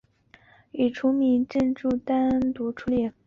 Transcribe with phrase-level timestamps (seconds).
[0.71, 3.15] 已除名建筑单独列出。